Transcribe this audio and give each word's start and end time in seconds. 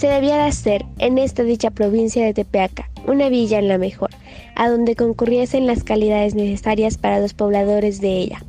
se 0.00 0.06
debía 0.06 0.36
de 0.36 0.44
hacer 0.44 0.86
en 0.96 1.18
esta 1.18 1.42
dicha 1.42 1.70
provincia 1.70 2.24
de 2.24 2.32
Tepeaca, 2.32 2.88
una 3.06 3.28
villa 3.28 3.58
en 3.58 3.68
la 3.68 3.76
mejor, 3.76 4.08
a 4.54 4.70
donde 4.70 4.96
concurriesen 4.96 5.66
las 5.66 5.84
calidades 5.84 6.34
necesarias 6.34 6.96
para 6.96 7.20
los 7.20 7.34
pobladores 7.34 8.00
de 8.00 8.16
ella. 8.16 8.42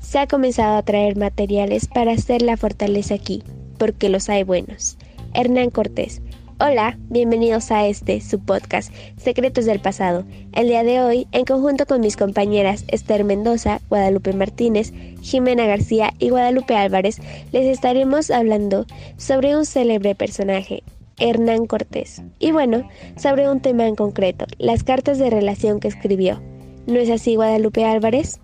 Se 0.00 0.20
ha 0.20 0.28
comenzado 0.28 0.76
a 0.76 0.84
traer 0.84 1.16
materiales 1.16 1.88
para 1.88 2.12
hacer 2.12 2.42
la 2.42 2.56
fortaleza 2.56 3.14
aquí, 3.14 3.42
porque 3.76 4.08
los 4.08 4.28
hay 4.28 4.44
buenos. 4.44 4.98
Hernán 5.34 5.70
Cortés, 5.70 6.22
Hola, 6.60 6.98
bienvenidos 7.08 7.70
a 7.70 7.86
este, 7.86 8.20
su 8.20 8.40
podcast, 8.40 8.92
Secretos 9.16 9.64
del 9.64 9.78
Pasado. 9.78 10.24
El 10.52 10.66
día 10.66 10.82
de 10.82 11.00
hoy, 11.00 11.28
en 11.30 11.44
conjunto 11.44 11.86
con 11.86 12.00
mis 12.00 12.16
compañeras 12.16 12.84
Esther 12.88 13.22
Mendoza, 13.22 13.80
Guadalupe 13.88 14.32
Martínez, 14.32 14.92
Jimena 15.22 15.66
García 15.66 16.12
y 16.18 16.30
Guadalupe 16.30 16.74
Álvarez, 16.74 17.20
les 17.52 17.66
estaremos 17.66 18.32
hablando 18.32 18.86
sobre 19.16 19.54
un 19.54 19.66
célebre 19.66 20.16
personaje, 20.16 20.82
Hernán 21.20 21.66
Cortés. 21.66 22.22
Y 22.40 22.50
bueno, 22.50 22.88
sobre 23.16 23.48
un 23.48 23.60
tema 23.60 23.86
en 23.86 23.94
concreto, 23.94 24.44
las 24.58 24.82
cartas 24.82 25.18
de 25.18 25.30
relación 25.30 25.78
que 25.78 25.86
escribió. 25.86 26.42
¿No 26.88 26.98
es 26.98 27.08
así, 27.08 27.36
Guadalupe 27.36 27.84
Álvarez? 27.84 28.40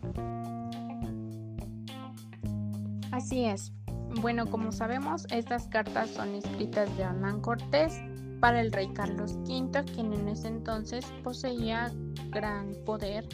Bueno, 4.25 4.51
como 4.51 4.73
sabemos, 4.73 5.27
estas 5.31 5.69
cartas 5.69 6.09
son 6.09 6.35
escritas 6.35 6.89
de 6.97 7.03
Hernán 7.03 7.43
Cortés 7.43 8.01
para 8.41 8.63
el 8.63 8.73
rey 8.73 8.89
Carlos 8.95 9.33
V, 9.45 9.85
quien 9.93 10.15
en 10.15 10.29
ese 10.29 10.49
entonces 10.49 11.05
poseía 11.23 11.93
gran 12.31 12.73
poder, 12.87 13.29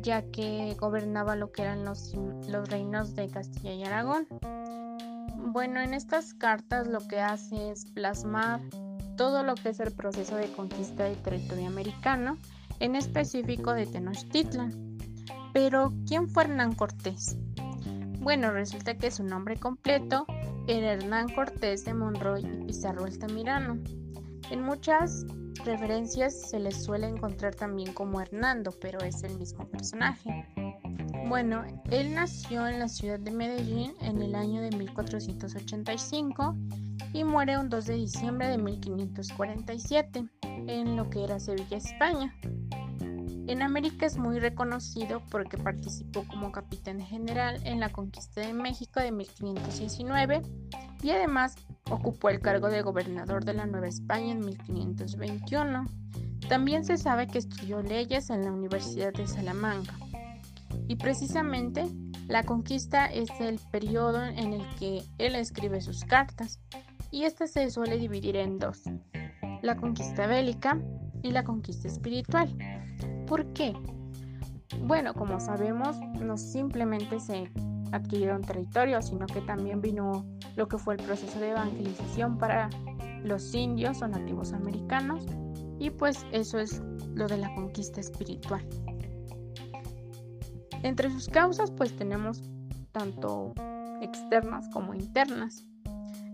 ya 0.00 0.22
que 0.22 0.76
gobernaba 0.78 1.34
lo 1.34 1.50
que 1.50 1.62
eran 1.62 1.84
los, 1.84 2.14
reinos 2.68 3.16
de 3.16 3.30
Castilla 3.30 3.72
y 3.72 3.82
Aragón. 3.82 4.28
Bueno, 5.38 5.80
en 5.80 5.92
estas 5.92 6.34
cartas 6.34 6.86
lo 6.86 7.00
que 7.08 7.18
hace 7.18 7.72
es 7.72 7.86
plasmar 7.86 8.60
todo 9.16 9.42
lo 9.42 9.56
que 9.56 9.70
es 9.70 9.80
el 9.80 9.90
proceso 9.90 10.36
de 10.36 10.52
conquista 10.52 11.02
del 11.02 11.16
territorio 11.16 11.66
americano, 11.66 12.38
en 12.78 12.94
específico 12.94 13.74
de 13.74 13.86
Tenochtitlan. 13.86 14.98
Pero, 15.52 15.92
¿quién 16.06 16.28
fue 16.28 16.44
Hernán 16.44 16.74
Cortés? 16.74 17.36
Bueno, 18.22 18.52
resulta 18.52 18.96
que 18.96 19.10
su 19.10 19.24
nombre 19.24 19.56
completo 19.56 20.26
era 20.68 20.92
Hernán 20.92 21.28
Cortés 21.34 21.84
de 21.84 21.92
Monroy 21.92 22.44
y 22.44 22.64
Pizarro 22.66 23.04
Altamirano. 23.04 23.82
En 24.48 24.62
muchas 24.62 25.26
referencias 25.64 26.50
se 26.50 26.60
le 26.60 26.70
suele 26.70 27.08
encontrar 27.08 27.56
también 27.56 27.92
como 27.92 28.20
Hernando, 28.20 28.70
pero 28.80 29.00
es 29.00 29.24
el 29.24 29.36
mismo 29.38 29.66
personaje. 29.66 30.46
Bueno, 31.28 31.64
él 31.90 32.14
nació 32.14 32.68
en 32.68 32.78
la 32.78 32.86
ciudad 32.86 33.18
de 33.18 33.32
Medellín 33.32 33.92
en 34.00 34.22
el 34.22 34.36
año 34.36 34.60
de 34.60 34.70
1485 34.70 36.56
y 37.12 37.24
muere 37.24 37.58
un 37.58 37.68
2 37.68 37.86
de 37.86 37.94
diciembre 37.94 38.46
de 38.46 38.58
1547 38.58 40.28
en 40.68 40.96
lo 40.96 41.10
que 41.10 41.24
era 41.24 41.40
Sevilla, 41.40 41.76
España. 41.76 42.32
En 43.46 43.60
América 43.62 44.06
es 44.06 44.16
muy 44.16 44.38
reconocido 44.38 45.22
porque 45.30 45.58
participó 45.58 46.24
como 46.28 46.52
capitán 46.52 47.00
general 47.00 47.60
en 47.64 47.80
la 47.80 47.90
conquista 47.90 48.40
de 48.40 48.52
México 48.52 49.00
de 49.00 49.10
1519 49.10 50.42
y 51.02 51.10
además 51.10 51.56
ocupó 51.90 52.28
el 52.28 52.40
cargo 52.40 52.68
de 52.68 52.82
gobernador 52.82 53.44
de 53.44 53.54
la 53.54 53.66
Nueva 53.66 53.88
España 53.88 54.32
en 54.32 54.40
1521. 54.44 55.86
También 56.48 56.84
se 56.84 56.96
sabe 56.96 57.26
que 57.26 57.38
estudió 57.38 57.82
leyes 57.82 58.30
en 58.30 58.44
la 58.44 58.52
Universidad 58.52 59.12
de 59.12 59.26
Salamanca. 59.26 59.94
Y 60.86 60.96
precisamente 60.96 61.86
la 62.28 62.44
conquista 62.44 63.06
es 63.06 63.28
el 63.40 63.58
periodo 63.70 64.24
en 64.24 64.52
el 64.52 64.66
que 64.76 65.02
él 65.18 65.34
escribe 65.34 65.80
sus 65.80 66.04
cartas, 66.04 66.60
y 67.10 67.24
esta 67.24 67.46
se 67.46 67.70
suele 67.70 67.98
dividir 67.98 68.36
en 68.36 68.58
dos, 68.58 68.84
la 69.60 69.76
conquista 69.76 70.26
bélica 70.26 70.80
y 71.22 71.30
la 71.30 71.44
conquista 71.44 71.88
espiritual. 71.88 72.48
¿Por 73.32 73.46
qué? 73.54 73.72
Bueno, 74.84 75.14
como 75.14 75.40
sabemos, 75.40 75.96
no 76.20 76.36
simplemente 76.36 77.18
se 77.18 77.50
adquirieron 77.90 78.42
territorios, 78.42 79.06
sino 79.06 79.24
que 79.24 79.40
también 79.40 79.80
vino 79.80 80.26
lo 80.54 80.68
que 80.68 80.76
fue 80.76 80.96
el 80.96 81.02
proceso 81.02 81.40
de 81.40 81.52
evangelización 81.52 82.36
para 82.36 82.68
los 83.24 83.54
indios 83.54 84.02
o 84.02 84.08
nativos 84.08 84.52
americanos 84.52 85.24
y 85.78 85.88
pues 85.88 86.26
eso 86.32 86.58
es 86.58 86.82
lo 87.14 87.26
de 87.26 87.38
la 87.38 87.54
conquista 87.54 88.00
espiritual. 88.00 88.68
Entre 90.82 91.10
sus 91.10 91.26
causas 91.30 91.70
pues 91.70 91.96
tenemos 91.96 92.42
tanto 92.92 93.54
externas 94.02 94.68
como 94.74 94.92
internas. 94.92 95.64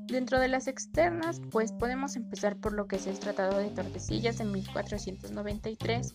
Dentro 0.08 0.40
de 0.40 0.48
las 0.48 0.68
externas, 0.68 1.42
pues 1.50 1.70
podemos 1.70 2.16
empezar 2.16 2.56
por 2.56 2.72
lo 2.72 2.88
que 2.88 2.96
es 2.96 3.06
el 3.06 3.18
Tratado 3.18 3.58
de 3.58 3.68
Tordesillas 3.68 4.40
en 4.40 4.52
1493, 4.52 6.14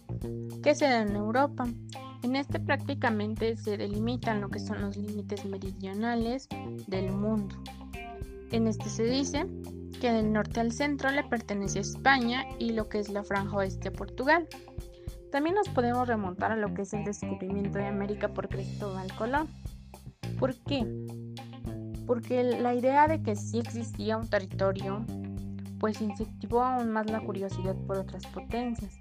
que 0.64 0.74
se 0.74 0.86
da 0.86 1.04
en 1.04 1.16
Europa. 1.16 1.68
En 2.24 2.36
este 2.36 2.60
prácticamente 2.60 3.56
se 3.56 3.78
delimitan 3.78 4.42
lo 4.42 4.50
que 4.50 4.58
son 4.58 4.82
los 4.82 4.98
límites 4.98 5.46
meridionales 5.46 6.48
del 6.88 7.12
mundo. 7.12 7.56
En 8.52 8.68
este 8.68 8.90
se 8.90 9.04
dice 9.04 9.46
que 10.02 10.12
del 10.12 10.34
norte 10.34 10.60
al 10.60 10.72
centro 10.72 11.12
le 11.12 11.24
pertenece 11.24 11.78
a 11.78 11.84
España 11.84 12.46
y 12.58 12.72
lo 12.72 12.90
que 12.90 12.98
es 12.98 13.10
la 13.10 13.24
franja 13.24 13.58
oeste 13.58 13.90
a 13.90 13.94
Portugal. 13.94 14.48
También 15.32 15.56
nos 15.56 15.70
podemos 15.70 16.08
remontar 16.08 16.52
a 16.52 16.56
lo 16.56 16.74
que 16.74 16.82
es 16.82 16.94
el 16.94 17.04
descubrimiento 17.04 17.78
de 17.78 17.86
América 17.86 18.28
por 18.34 18.50
Cristóbal 18.50 19.14
Colón. 19.16 19.48
¿Por 20.40 20.56
qué? 20.64 20.84
Porque 22.06 22.44
la 22.44 22.74
idea 22.74 23.08
de 23.08 23.22
que 23.22 23.36
sí 23.36 23.60
existía 23.60 24.18
un 24.18 24.28
territorio 24.28 25.06
pues 25.80 26.00
incentivó 26.02 26.64
aún 26.64 26.92
más 26.92 27.10
la 27.10 27.20
curiosidad 27.20 27.76
por 27.88 27.98
otras 27.98 28.26
potencias, 28.28 28.94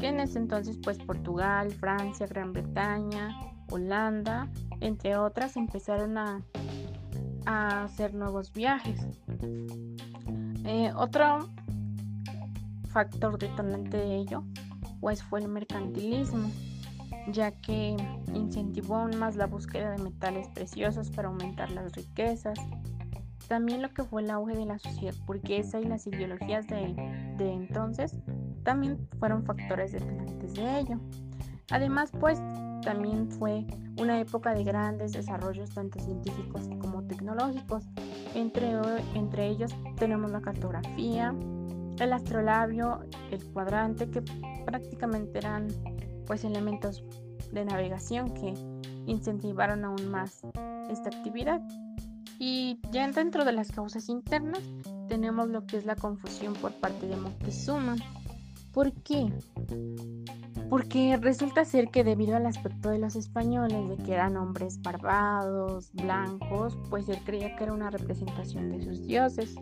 que 0.00 0.08
en 0.08 0.20
ese 0.20 0.38
entonces 0.38 0.78
pues 0.82 0.98
Portugal, 0.98 1.70
Francia, 1.72 2.26
Gran 2.26 2.54
Bretaña, 2.54 3.38
Holanda, 3.70 4.48
entre 4.80 5.16
otras, 5.16 5.56
empezaron 5.56 6.16
a, 6.16 6.42
hacer 7.44 8.14
nuevos 8.14 8.52
viajes. 8.52 9.00
Eh, 10.64 10.90
otro 10.96 11.48
factor 12.88 13.38
detonante 13.38 13.98
de 13.98 14.16
ello 14.16 14.42
pues 15.00 15.22
fue 15.22 15.40
el 15.40 15.48
mercantilismo 15.48 16.50
ya 17.28 17.50
que 17.50 17.96
incentivó 18.34 18.96
aún 18.96 19.16
más 19.18 19.36
la 19.36 19.46
búsqueda 19.46 19.92
de 19.92 20.02
metales 20.02 20.48
preciosos 20.48 21.10
para 21.10 21.28
aumentar 21.28 21.70
las 21.70 21.92
riquezas. 21.92 22.58
También 23.48 23.82
lo 23.82 23.92
que 23.92 24.02
fue 24.02 24.22
el 24.22 24.30
auge 24.30 24.56
de 24.56 24.66
la 24.66 24.78
sociedad 24.78 25.14
burguesa 25.26 25.80
y 25.80 25.84
las 25.84 26.06
ideologías 26.06 26.66
de, 26.66 26.94
de 27.36 27.52
entonces 27.52 28.18
también 28.64 29.08
fueron 29.18 29.44
factores 29.44 29.92
detonantes 29.92 30.54
de 30.54 30.80
ello. 30.80 31.00
Además, 31.70 32.10
pues 32.18 32.40
también 32.82 33.28
fue 33.30 33.66
una 33.98 34.20
época 34.20 34.54
de 34.54 34.62
grandes 34.62 35.12
desarrollos 35.12 35.70
tanto 35.70 35.98
científicos 36.00 36.68
como 36.80 37.02
tecnológicos. 37.02 37.84
Entre, 38.34 38.72
entre 39.14 39.48
ellos 39.48 39.74
tenemos 39.96 40.30
la 40.30 40.40
cartografía, 40.40 41.34
el 41.98 42.12
astrolabio, 42.12 43.00
el 43.30 43.44
cuadrante, 43.52 44.08
que 44.08 44.22
prácticamente 44.64 45.38
eran 45.38 45.68
pues 46.26 46.44
elementos 46.44 47.04
de 47.52 47.64
navegación 47.64 48.32
que 48.34 48.54
incentivaron 49.06 49.84
aún 49.84 50.10
más 50.10 50.42
esta 50.90 51.08
actividad. 51.08 51.60
Y 52.38 52.80
ya 52.90 53.10
dentro 53.10 53.44
de 53.44 53.52
las 53.52 53.72
causas 53.72 54.08
internas 54.08 54.62
tenemos 55.08 55.48
lo 55.48 55.66
que 55.66 55.78
es 55.78 55.86
la 55.86 55.96
confusión 55.96 56.54
por 56.54 56.72
parte 56.74 57.06
de 57.06 57.16
Moctezuma. 57.16 57.96
¿Por 58.72 58.92
qué? 58.92 59.32
Porque 60.68 61.16
resulta 61.16 61.64
ser 61.64 61.88
que 61.88 62.04
debido 62.04 62.36
al 62.36 62.44
aspecto 62.44 62.90
de 62.90 62.98
los 62.98 63.16
españoles, 63.16 63.88
de 63.88 64.04
que 64.04 64.12
eran 64.12 64.36
hombres 64.36 64.82
barbados, 64.82 65.90
blancos, 65.94 66.76
pues 66.90 67.08
él 67.08 67.18
creía 67.24 67.56
que 67.56 67.64
era 67.64 67.72
una 67.72 67.88
representación 67.88 68.70
de 68.70 68.84
sus 68.84 69.06
dioses. 69.06 69.54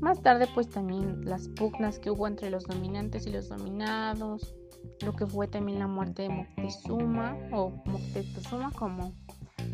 Más 0.00 0.22
tarde 0.22 0.48
pues 0.54 0.70
también 0.70 1.24
las 1.24 1.48
pugnas 1.48 1.98
que 1.98 2.10
hubo 2.10 2.26
entre 2.26 2.50
los 2.50 2.64
dominantes 2.64 3.26
y 3.26 3.32
los 3.32 3.48
dominados, 3.48 4.54
lo 5.04 5.14
que 5.14 5.26
fue 5.26 5.48
también 5.48 5.78
la 5.78 5.86
muerte 5.86 6.22
de 6.22 6.28
Moctezuma 6.28 7.36
o 7.52 7.70
Moctezuma 7.84 8.70
como 8.72 9.12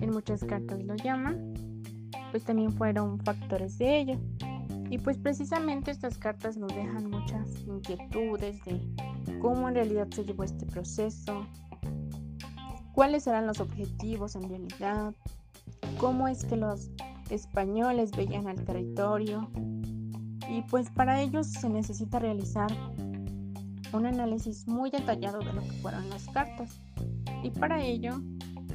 en 0.01 0.11
muchas 0.11 0.45
cartas 0.45 0.83
lo 0.83 0.95
llaman, 0.97 1.55
pues 2.31 2.45
también 2.45 2.73
fueron 2.73 3.19
factores 3.21 3.79
de 3.79 4.01
ello. 4.01 4.19
Y 4.89 4.99
pues 4.99 5.19
precisamente 5.19 5.91
estas 5.91 6.19
cartas 6.19 6.57
nos 6.57 6.75
dejan 6.75 7.11
muchas 7.11 7.49
inquietudes 7.67 8.65
de 8.65 8.81
cómo 9.41 9.69
en 9.69 9.77
realidad 9.77 10.09
se 10.11 10.25
llevó 10.25 10.43
este 10.43 10.67
proceso, 10.67 11.47
cuáles 12.93 13.27
eran 13.27 13.47
los 13.47 13.61
objetivos 13.61 14.35
en 14.35 14.49
realidad, 14.49 15.15
cómo 15.99 16.27
es 16.27 16.45
que 16.45 16.57
los 16.57 16.91
españoles 17.31 18.11
veían 18.13 18.49
al 18.49 18.65
territorio. 18.65 19.49
Y 20.49 20.63
pues 20.63 20.91
para 20.91 21.21
ello 21.21 21.45
se 21.45 21.69
necesita 21.69 22.19
realizar 22.19 22.71
un 23.93 24.07
análisis 24.07 24.67
muy 24.67 24.91
detallado 24.91 25.39
de 25.41 25.53
lo 25.53 25.63
que 25.63 25.73
fueron 25.83 26.09
las 26.11 26.27
cartas. 26.29 26.79
Y 27.43 27.51
para 27.51 27.83
ello 27.83 28.21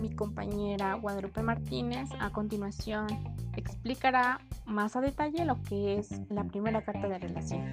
mi 0.02 0.10
compañera 0.10 0.96
Guadalupe 0.96 1.42
Martínez 1.42 2.10
a 2.20 2.30
continuación 2.30 3.08
explicará 3.56 4.42
más 4.66 4.96
a 4.96 5.02
detalle 5.02 5.46
lo 5.46 5.62
que 5.64 5.98
es 5.98 6.22
la 6.30 6.44
primera 6.44 6.84
carta 6.84 7.08
de 7.08 7.20
relación. 7.20 7.64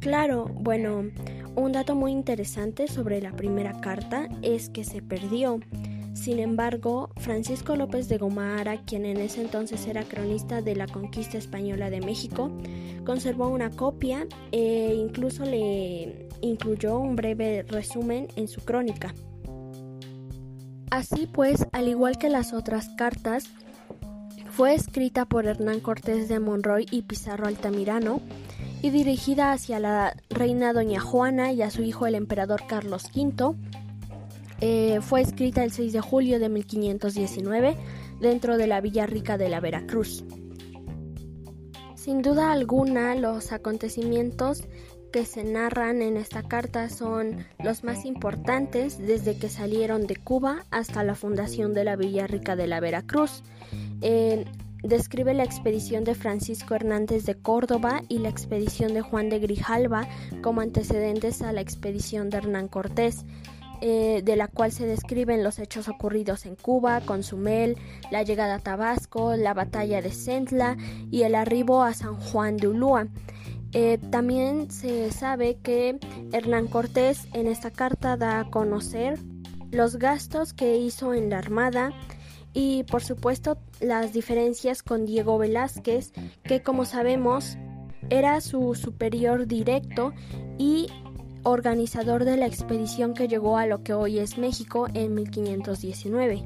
Claro, 0.00 0.46
bueno, 0.46 1.04
un 1.56 1.72
dato 1.72 1.94
muy 1.94 2.12
interesante 2.12 2.88
sobre 2.88 3.20
la 3.20 3.32
primera 3.32 3.80
carta 3.80 4.28
es 4.42 4.70
que 4.70 4.84
se 4.84 5.02
perdió. 5.02 5.60
Sin 6.14 6.38
embargo, 6.38 7.10
Francisco 7.16 7.76
López 7.76 8.08
de 8.08 8.18
Gomara, 8.18 8.82
quien 8.82 9.04
en 9.04 9.18
ese 9.18 9.40
entonces 9.40 9.86
era 9.86 10.02
cronista 10.02 10.60
de 10.60 10.76
la 10.76 10.86
conquista 10.86 11.38
española 11.38 11.88
de 11.88 12.00
México, 12.00 12.50
conservó 13.04 13.48
una 13.48 13.70
copia 13.70 14.26
e 14.52 14.94
incluso 14.94 15.44
le 15.44 16.28
incluyó 16.42 16.98
un 16.98 17.16
breve 17.16 17.62
resumen 17.62 18.28
en 18.36 18.48
su 18.48 18.60
crónica. 18.62 19.14
Así 20.90 21.28
pues, 21.32 21.66
al 21.72 21.88
igual 21.88 22.18
que 22.18 22.28
las 22.28 22.52
otras 22.52 22.88
cartas, 22.96 23.44
fue 24.50 24.74
escrita 24.74 25.24
por 25.26 25.46
Hernán 25.46 25.80
Cortés 25.80 26.28
de 26.28 26.40
Monroy 26.40 26.86
y 26.90 27.02
Pizarro 27.02 27.46
Altamirano 27.46 28.20
y 28.82 28.90
dirigida 28.90 29.52
hacia 29.52 29.78
la 29.78 30.16
reina 30.28 30.72
doña 30.72 31.00
Juana 31.00 31.52
y 31.52 31.62
a 31.62 31.70
su 31.70 31.82
hijo 31.82 32.06
el 32.06 32.16
emperador 32.16 32.62
Carlos 32.66 33.04
V. 33.14 33.54
Eh, 34.60 35.00
fue 35.00 35.22
escrita 35.22 35.64
el 35.64 35.72
6 35.72 35.92
de 35.92 36.00
julio 36.00 36.38
de 36.38 36.48
1519 36.48 37.76
dentro 38.20 38.58
de 38.58 38.66
la 38.66 38.80
Villa 38.80 39.06
Rica 39.06 39.38
de 39.38 39.48
la 39.48 39.60
Veracruz. 39.60 40.24
Sin 41.94 42.22
duda 42.22 42.52
alguna, 42.52 43.14
los 43.14 43.52
acontecimientos 43.52 44.64
que 45.12 45.24
se 45.24 45.44
narran 45.44 46.02
en 46.02 46.16
esta 46.16 46.42
carta 46.42 46.88
son 46.88 47.46
los 47.62 47.84
más 47.84 48.04
importantes 48.04 48.98
desde 48.98 49.36
que 49.36 49.48
salieron 49.48 50.06
de 50.06 50.16
Cuba 50.16 50.66
hasta 50.70 51.02
la 51.04 51.14
fundación 51.14 51.74
de 51.74 51.84
la 51.84 51.96
Villa 51.96 52.26
Rica 52.26 52.56
de 52.56 52.66
la 52.66 52.80
Veracruz. 52.80 53.42
Eh, 54.02 54.44
describe 54.82 55.34
la 55.34 55.44
expedición 55.44 56.04
de 56.04 56.14
Francisco 56.14 56.74
Hernández 56.74 57.24
de 57.24 57.34
Córdoba 57.34 58.02
y 58.08 58.18
la 58.18 58.28
expedición 58.28 58.94
de 58.94 59.02
Juan 59.02 59.28
de 59.28 59.40
Grijalva 59.40 60.08
como 60.42 60.60
antecedentes 60.60 61.42
a 61.42 61.52
la 61.52 61.60
expedición 61.60 62.30
de 62.30 62.38
Hernán 62.38 62.68
Cortés. 62.68 63.24
Eh, 63.82 64.20
de 64.22 64.36
la 64.36 64.46
cual 64.46 64.72
se 64.72 64.84
describen 64.84 65.42
los 65.42 65.58
hechos 65.58 65.88
ocurridos 65.88 66.44
en 66.44 66.54
Cuba, 66.54 67.00
Consumel, 67.00 67.78
la 68.10 68.22
llegada 68.22 68.56
a 68.56 68.58
Tabasco, 68.58 69.36
la 69.36 69.54
batalla 69.54 70.02
de 70.02 70.10
Centla 70.10 70.76
y 71.10 71.22
el 71.22 71.34
arribo 71.34 71.82
a 71.82 71.94
San 71.94 72.16
Juan 72.16 72.58
de 72.58 72.68
Ulúa. 72.68 73.08
Eh, 73.72 73.98
también 74.10 74.70
se 74.70 75.10
sabe 75.12 75.56
que 75.62 75.98
Hernán 76.32 76.66
Cortés 76.66 77.26
en 77.32 77.46
esta 77.46 77.70
carta 77.70 78.18
da 78.18 78.40
a 78.40 78.50
conocer 78.50 79.18
los 79.70 79.96
gastos 79.96 80.52
que 80.52 80.76
hizo 80.76 81.14
en 81.14 81.30
la 81.30 81.38
Armada 81.38 81.92
y 82.52 82.82
por 82.84 83.02
supuesto 83.02 83.58
las 83.80 84.12
diferencias 84.12 84.82
con 84.82 85.06
Diego 85.06 85.38
Velázquez, 85.38 86.12
que 86.42 86.62
como 86.62 86.84
sabemos 86.84 87.56
era 88.10 88.40
su 88.40 88.74
superior 88.74 89.46
directo 89.46 90.12
y 90.58 90.88
organizador 91.42 92.24
de 92.24 92.36
la 92.36 92.46
expedición 92.46 93.14
que 93.14 93.28
llegó 93.28 93.56
a 93.56 93.66
lo 93.66 93.82
que 93.82 93.94
hoy 93.94 94.18
es 94.18 94.38
México 94.38 94.88
en 94.94 95.14
1519. 95.14 96.42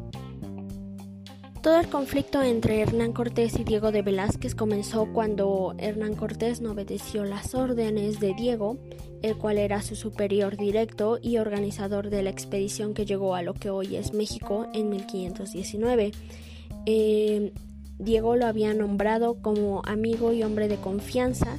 Todo 1.65 1.81
el 1.81 1.89
conflicto 1.89 2.43
entre 2.43 2.83
Hernán 2.83 3.15
Cortés 3.15 3.59
y 3.59 3.65
Diego 3.65 3.91
de 3.91 4.03
Velázquez 4.03 4.55
comenzó 4.55 5.11
cuando 5.15 5.75
Hernán 5.79 6.15
Cortés 6.15 6.61
no 6.61 6.73
obedeció 6.73 7.25
las 7.25 7.55
órdenes 7.55 8.21
de 8.21 8.35
Diego, 8.35 8.77
el 9.23 9.39
cual 9.39 9.57
era 9.57 9.81
su 9.81 9.97
superior 9.97 10.59
directo 10.59 11.19
y 11.23 11.39
organizador 11.39 12.11
de 12.11 12.23
la 12.23 12.29
expedición 12.29 12.93
que 12.93 13.07
llegó 13.07 13.35
a 13.35 13.41
lo 13.41 13.55
que 13.55 13.71
hoy 13.71 13.97
es 13.97 14.13
México 14.13 14.67
en 14.75 14.91
1519. 14.91 16.13
Eh, 16.85 17.53
Diego 17.99 18.37
lo 18.37 18.45
había 18.45 18.75
nombrado 18.75 19.37
como 19.41 19.81
amigo 19.87 20.35
y 20.35 20.43
hombre 20.43 20.69
de 20.69 20.77
confianza 20.77 21.59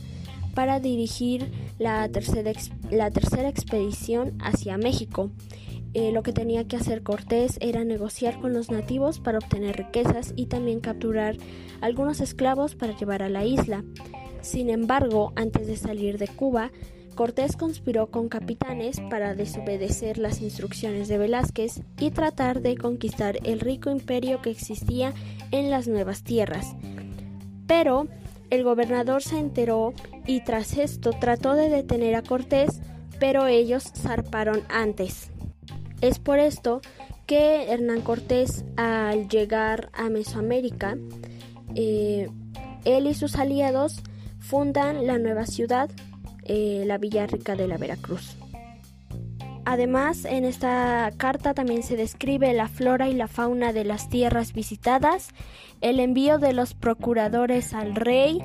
para 0.53 0.79
dirigir 0.79 1.51
la 1.77 2.07
tercera, 2.09 2.51
la 2.89 3.11
tercera 3.11 3.49
expedición 3.49 4.37
hacia 4.39 4.77
México. 4.77 5.31
Eh, 5.93 6.11
lo 6.11 6.23
que 6.23 6.33
tenía 6.33 6.67
que 6.67 6.75
hacer 6.75 7.03
Cortés 7.03 7.57
era 7.61 7.85
negociar 7.85 8.41
con 8.41 8.53
los 8.53 8.69
nativos 8.69 9.19
para 9.19 9.37
obtener 9.37 9.77
riquezas 9.77 10.33
y 10.35 10.47
también 10.47 10.81
capturar 10.81 11.37
algunos 11.79 12.19
esclavos 12.19 12.75
para 12.75 12.97
llevar 12.97 13.23
a 13.23 13.29
la 13.29 13.45
isla. 13.45 13.83
Sin 14.41 14.69
embargo, 14.69 15.31
antes 15.35 15.67
de 15.67 15.77
salir 15.77 16.17
de 16.17 16.27
Cuba, 16.27 16.71
Cortés 17.15 17.55
conspiró 17.55 18.07
con 18.07 18.27
capitanes 18.27 18.99
para 19.09 19.35
desobedecer 19.35 20.17
las 20.17 20.41
instrucciones 20.41 21.07
de 21.07 21.17
Velázquez 21.17 21.81
y 21.97 22.11
tratar 22.11 22.61
de 22.61 22.75
conquistar 22.75 23.39
el 23.43 23.61
rico 23.61 23.89
imperio 23.89 24.41
que 24.41 24.49
existía 24.49 25.13
en 25.51 25.69
las 25.69 25.87
nuevas 25.87 26.23
tierras. 26.23 26.75
Pero 27.67 28.07
el 28.49 28.65
gobernador 28.65 29.23
se 29.23 29.39
enteró 29.39 29.93
y 30.27 30.41
tras 30.41 30.77
esto 30.77 31.11
trató 31.11 31.53
de 31.53 31.69
detener 31.69 32.15
a 32.15 32.21
Cortés, 32.21 32.81
pero 33.19 33.47
ellos 33.47 33.91
zarparon 33.95 34.61
antes. 34.69 35.31
Es 36.01 36.19
por 36.19 36.39
esto 36.39 36.81
que 37.25 37.71
Hernán 37.71 38.01
Cortés 38.01 38.65
al 38.77 39.27
llegar 39.29 39.89
a 39.93 40.09
Mesoamérica, 40.09 40.97
eh, 41.75 42.29
él 42.83 43.07
y 43.07 43.13
sus 43.13 43.35
aliados 43.35 44.01
fundan 44.39 45.07
la 45.07 45.17
nueva 45.17 45.45
ciudad, 45.45 45.89
eh, 46.43 46.83
la 46.85 46.97
Villa 46.97 47.25
Rica 47.25 47.55
de 47.55 47.67
la 47.67 47.77
Veracruz. 47.77 48.37
Además, 49.65 50.25
en 50.25 50.45
esta 50.45 51.11
carta 51.17 51.55
también 51.55 51.81
se 51.81 51.97
describe 51.97 52.53
la 52.53 52.67
flora 52.67 53.09
y 53.09 53.15
la 53.15 53.27
fauna 53.27 53.73
de 53.73 53.83
las 53.83 54.09
tierras 54.09 54.53
visitadas, 54.53 55.29
el 55.81 55.99
envío 55.99 56.37
de 56.37 56.53
los 56.53 56.75
procuradores 56.75 57.73
al 57.73 57.95
rey, 57.95 58.37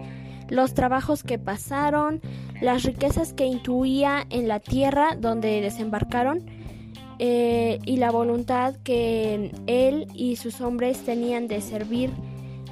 los 0.50 0.74
trabajos 0.74 1.22
que 1.22 1.38
pasaron, 1.38 2.20
las 2.60 2.82
riquezas 2.82 3.32
que 3.32 3.46
intuía 3.46 4.26
en 4.28 4.48
la 4.48 4.60
tierra 4.60 5.16
donde 5.18 5.60
desembarcaron, 5.62 6.44
eh, 7.18 7.78
y 7.84 7.98
la 7.98 8.10
voluntad 8.10 8.76
que 8.82 9.52
él 9.66 10.06
y 10.14 10.36
sus 10.36 10.60
hombres 10.60 11.04
tenían 11.04 11.48
de 11.48 11.60
servir 11.60 12.10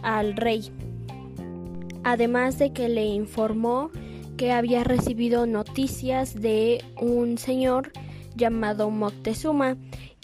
al 0.03 0.37
rey. 0.37 0.71
Además 2.03 2.59
de 2.59 2.73
que 2.73 2.89
le 2.89 3.05
informó 3.05 3.91
que 4.39 4.53
había 4.53 4.85
recibido 4.85 5.47
noticias 5.47 6.35
de 6.35 6.83
un 7.01 7.39
señor 7.39 7.93
llamado 8.37 8.89
Moctezuma 8.89 9.77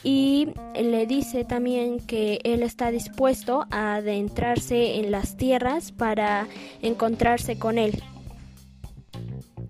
y 0.05 0.49
le 0.81 1.07
dice 1.07 1.45
también 1.45 1.99
que 1.99 2.39
él 2.45 2.63
está 2.63 2.91
dispuesto 2.91 3.67
a 3.71 3.97
adentrarse 3.97 5.01
en 5.01 5.11
las 5.11 5.37
tierras 5.37 5.91
para 5.91 6.47
encontrarse 6.83 7.59
con 7.59 7.79
él. 7.79 8.03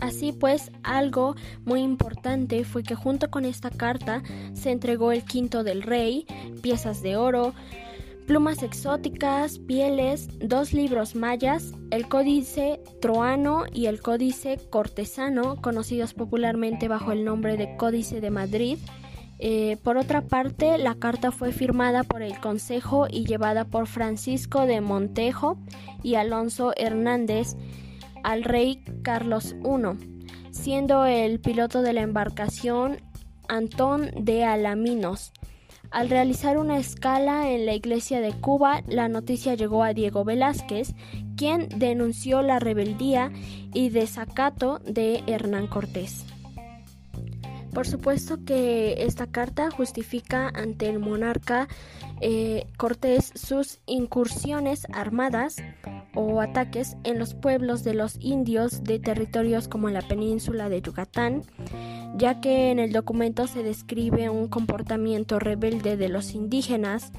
Así 0.01 0.33
pues, 0.33 0.71
algo 0.83 1.37
muy 1.65 1.81
importante 1.81 2.65
fue 2.65 2.83
que 2.83 2.95
junto 2.95 3.31
con 3.31 3.45
esta 3.45 3.71
carta 3.71 4.23
se 4.53 4.71
entregó 4.71 5.13
el 5.13 5.25
quinto 5.25 5.65
del 5.65 5.83
rey, 5.83 6.27
piezas 6.61 7.01
de 7.01 7.17
oro, 7.17 7.55
plumas 8.27 8.63
exóticas, 8.63 9.59
pieles, 9.61 10.29
dos 10.41 10.73
libros 10.73 11.15
mayas, 11.15 11.73
el 11.91 12.09
códice 12.09 12.81
troano 13.01 13.65
y 13.73 13.87
el 13.87 14.01
códice 14.01 14.59
cortesano, 14.71 15.57
conocidos 15.63 16.13
popularmente 16.13 16.89
bajo 16.89 17.13
el 17.13 17.25
nombre 17.25 17.57
de 17.57 17.77
Códice 17.77 18.21
de 18.21 18.31
Madrid. 18.31 18.79
Eh, 19.39 19.77
por 19.83 19.97
otra 19.97 20.23
parte, 20.23 20.79
la 20.79 20.95
carta 20.95 21.33
fue 21.33 21.53
firmada 21.53 22.05
por 22.05 22.23
el 22.23 22.39
Consejo 22.41 23.07
y 23.11 23.25
llevada 23.25 23.65
por 23.65 23.87
Francisco 23.87 24.67
de 24.67 24.81
Montejo 24.81 25.59
y 26.03 26.15
Alonso 26.15 26.73
Hernández, 26.77 27.57
al 28.23 28.45
rey 28.45 28.83
Carlos 29.03 29.55
I, 29.65 30.53
siendo 30.53 31.05
el 31.05 31.41
piloto 31.41 31.83
de 31.83 31.93
la 31.93 32.03
embarcación 32.03 33.01
Antón 33.49 34.11
de 34.17 34.45
Alaminos. 34.45 35.33
Al 35.91 36.11
realizar 36.11 36.59
una 36.59 36.79
escala 36.79 37.51
en 37.51 37.67
la 37.67 37.75
iglesia 37.75 38.21
de 38.21 38.33
Cuba, 38.33 38.83
la 38.89 39.09
noticia 39.09 39.55
llegó 39.55 39.85
a 39.85 39.93
Diego 39.93 40.25
Velázquez, 40.25 40.95
quien 41.37 41.69
denunció 41.69 42.43
la 42.43 42.59
rebeldía 42.59 43.31
y 43.73 43.91
desacato 43.91 44.81
de 44.81 45.23
Hernán 45.27 45.69
Cortés. 45.69 46.25
Por 47.75 47.89
supuesto 47.89 48.39
que 48.45 49.05
esta 49.05 49.27
carta 49.27 49.69
justifica 49.69 50.49
ante 50.55 50.89
el 50.89 51.01
monarca 51.01 51.67
eh, 52.21 52.69
Cortés 52.77 53.33
sus 53.35 53.81
incursiones 53.87 54.87
armadas 54.93 55.57
o 56.15 56.41
ataques 56.41 56.97
en 57.03 57.19
los 57.19 57.35
pueblos 57.35 57.83
de 57.83 57.95
los 57.95 58.17
indios 58.21 58.85
de 58.85 59.01
territorios 59.01 59.67
como 59.67 59.91
la 59.91 60.03
península 60.03 60.69
de 60.69 60.83
Yucatán, 60.83 61.43
ya 62.17 62.41
que 62.41 62.71
en 62.71 62.79
el 62.79 62.93
documento 62.93 63.49
se 63.49 63.65
describe 63.65 64.31
un 64.31 64.47
comportamiento 64.47 65.41
rebelde 65.41 65.97
de 65.97 66.09
los 66.09 66.33
indígenas 66.35 67.11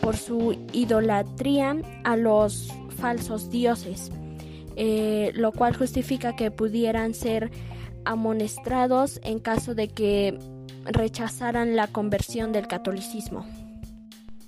por 0.00 0.16
su 0.16 0.56
idolatría 0.72 1.76
a 2.04 2.16
los 2.16 2.72
falsos 2.98 3.50
dioses, 3.50 4.12
eh, 4.76 5.32
lo 5.34 5.50
cual 5.50 5.74
justifica 5.74 6.36
que 6.36 6.52
pudieran 6.52 7.14
ser 7.14 7.50
amonestados 8.04 9.20
en 9.22 9.38
caso 9.38 9.74
de 9.74 9.88
que 9.88 10.38
rechazaran 10.84 11.76
la 11.76 11.86
conversión 11.88 12.52
del 12.52 12.66
catolicismo. 12.66 13.44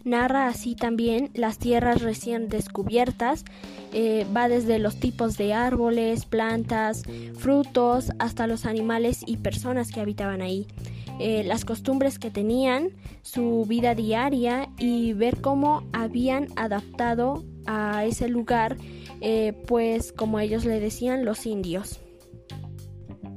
Narra 0.07 0.47
así 0.47 0.77
también 0.77 1.31
las 1.35 1.59
tierras 1.59 2.01
recién 2.01 2.49
descubiertas, 2.49 3.45
eh, 3.93 4.25
va 4.35 4.49
desde 4.49 4.79
los 4.79 5.01
tipos 5.01 5.37
de 5.37 5.53
árboles, 5.53 6.27
plantas, 6.27 7.03
frutos, 7.37 8.13
hasta 8.21 8.47
los 8.47 8.67
animales 8.67 9.25
y 9.27 9.39
personas 9.39 9.91
que 9.91 10.01
habitaban 10.01 10.43
ahí. 10.43 10.69
Eh, 11.19 11.43
las 11.45 11.65
costumbres 11.65 12.21
que 12.21 12.31
tenían, 12.31 12.91
su 13.23 13.65
vida 13.67 13.97
diaria 13.97 14.69
y 14.79 15.13
ver 15.13 15.41
cómo 15.41 15.83
habían 15.93 16.49
adaptado 16.55 17.43
a 17.67 18.05
ese 18.05 18.29
lugar, 18.29 18.77
eh, 19.21 19.55
pues 19.67 20.13
como 20.13 20.39
ellos 20.39 20.65
le 20.65 20.79
decían, 20.79 21.25
los 21.25 21.47
indios. 21.47 21.99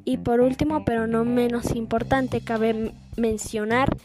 Y 0.06 0.18
por 0.18 0.42
último, 0.42 0.86
pero 0.86 1.08
no 1.08 1.26
menos 1.26 1.76
importante, 1.76 2.42
cabe 2.42 2.94
mencionar 3.18 3.96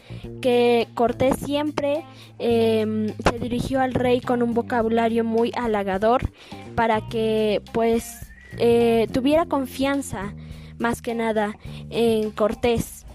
que 0.41 0.87
Cortés 0.93 1.37
siempre 1.37 2.03
em, 2.37 3.07
se 3.07 3.39
dirigió 3.39 3.81
al 3.81 3.93
rey 3.93 4.21
con 4.21 4.43
un 4.43 4.53
vocabulario 4.53 5.23
muy 5.23 5.51
halagador 5.55 6.31
para 6.75 7.07
que 7.07 7.61
pues 7.73 8.27
eh, 8.57 9.07
tuviera 9.11 9.45
confianza 9.45 10.33
más 10.77 11.01
que 11.01 11.15
nada 11.15 11.57
en 11.89 12.31
Cortés 12.31 13.05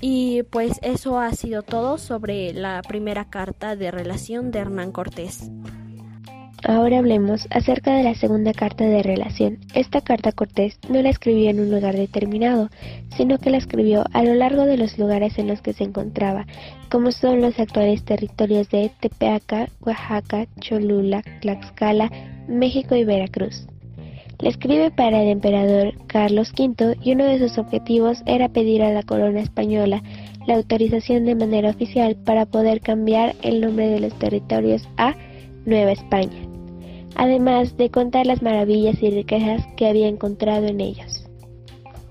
y 0.00 0.44
pues 0.44 0.78
eso 0.82 1.18
ha 1.18 1.32
sido 1.32 1.62
todo 1.62 1.98
sobre 1.98 2.52
la 2.52 2.82
primera 2.82 3.28
carta 3.28 3.74
de 3.74 3.90
relación 3.90 4.50
de 4.50 4.60
Hernán 4.60 4.92
Cortés. 4.92 5.50
Ahora 6.64 6.98
hablemos 6.98 7.46
acerca 7.50 7.94
de 7.94 8.02
la 8.02 8.14
segunda 8.14 8.52
carta 8.52 8.84
de 8.84 9.02
relación. 9.02 9.58
Esta 9.74 10.00
carta 10.00 10.32
Cortés 10.32 10.78
no 10.88 11.00
la 11.00 11.10
escribió 11.10 11.50
en 11.50 11.60
un 11.60 11.70
lugar 11.70 11.96
determinado, 11.96 12.68
sino 13.16 13.38
que 13.38 13.50
la 13.50 13.58
escribió 13.58 14.04
a 14.12 14.24
lo 14.24 14.34
largo 14.34 14.64
de 14.64 14.76
los 14.76 14.98
lugares 14.98 15.38
en 15.38 15.46
los 15.46 15.62
que 15.62 15.72
se 15.72 15.84
encontraba, 15.84 16.46
como 16.90 17.12
son 17.12 17.40
los 17.40 17.58
actuales 17.60 18.04
territorios 18.04 18.68
de 18.70 18.90
Tepeaca, 19.00 19.68
Oaxaca, 19.80 20.46
Cholula, 20.60 21.22
Tlaxcala, 21.40 22.10
México 22.48 22.96
y 22.96 23.04
Veracruz. 23.04 23.66
Le 24.40 24.48
escribe 24.48 24.90
para 24.90 25.22
el 25.22 25.28
emperador 25.28 25.94
Carlos 26.06 26.52
V 26.56 26.96
y 27.02 27.12
uno 27.12 27.24
de 27.24 27.38
sus 27.38 27.58
objetivos 27.58 28.22
era 28.26 28.48
pedir 28.48 28.82
a 28.82 28.92
la 28.92 29.02
corona 29.02 29.40
española 29.40 30.02
la 30.46 30.54
autorización 30.54 31.24
de 31.24 31.34
manera 31.34 31.70
oficial 31.70 32.16
para 32.16 32.46
poder 32.46 32.80
cambiar 32.80 33.34
el 33.42 33.60
nombre 33.60 33.88
de 33.88 34.00
los 34.00 34.18
territorios 34.18 34.88
a 34.96 35.14
Nueva 35.66 35.92
España, 35.92 36.47
además 37.18 37.76
de 37.76 37.90
contar 37.90 38.26
las 38.26 38.40
maravillas 38.42 39.02
y 39.02 39.10
riquezas 39.10 39.66
que 39.76 39.86
había 39.86 40.08
encontrado 40.08 40.66
en 40.66 40.80
ellos. 40.80 41.26